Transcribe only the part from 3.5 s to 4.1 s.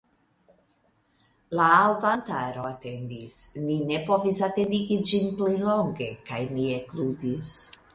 ni ne